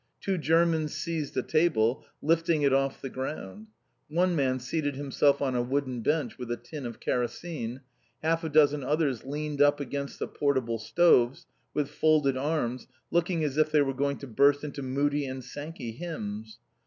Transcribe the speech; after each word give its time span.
Two 0.19 0.39
Germans 0.39 0.95
seized 0.95 1.37
a 1.37 1.43
table, 1.43 2.03
lifting 2.23 2.63
it 2.63 2.73
off 2.73 2.99
the 3.03 3.07
ground. 3.11 3.67
One 4.09 4.35
man 4.35 4.59
seated 4.59 4.95
himself 4.95 5.43
on 5.43 5.53
a 5.53 5.61
wooden 5.61 6.01
bench 6.01 6.39
with 6.39 6.51
a 6.51 6.57
tin 6.57 6.87
of 6.87 6.99
kerosene. 6.99 7.81
Half 8.23 8.43
a 8.43 8.49
dozen 8.49 8.83
others 8.83 9.25
leaned 9.25 9.61
up 9.61 9.79
against 9.79 10.17
the 10.17 10.27
portable 10.27 10.79
stoves, 10.79 11.45
with 11.75 11.87
folded 11.87 12.35
arms, 12.35 12.87
looking 13.11 13.43
as 13.43 13.57
if 13.59 13.71
they 13.71 13.83
were 13.83 13.93
going 13.93 14.17
to 14.17 14.25
burst 14.27 14.63
into 14.63 14.81
Moody 14.81 15.27
and 15.27 15.43
Sankey 15.43 15.91
hymns. 15.91 16.57